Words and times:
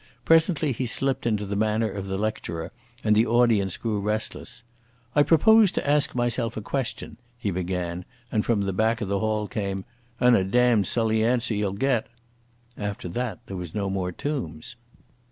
Presently 0.25 0.71
he 0.71 0.87
slipped 0.87 1.27
into 1.27 1.45
the 1.45 1.55
manner 1.55 1.87
of 1.91 2.07
the 2.07 2.17
lecturer, 2.17 2.71
and 3.03 3.15
the 3.15 3.27
audience 3.27 3.77
grew 3.77 3.99
restless. 4.01 4.63
"I 5.13 5.21
propose 5.21 5.71
to 5.73 5.87
ask 5.87 6.15
myself 6.15 6.57
a 6.57 6.61
question—" 6.61 7.17
he 7.37 7.51
began, 7.51 8.05
and 8.31 8.43
from 8.43 8.61
the 8.61 8.73
back 8.73 9.01
of 9.01 9.09
the 9.09 9.19
hall 9.19 9.47
came—"And 9.47 10.35
a 10.35 10.43
damned 10.43 10.87
sully 10.87 11.23
answer 11.23 11.53
ye'll 11.53 11.73
get." 11.73 12.07
After 12.75 13.07
that 13.09 13.41
there 13.45 13.57
was 13.57 13.75
no 13.75 13.91
more 13.91 14.11
Tombs. 14.11 14.75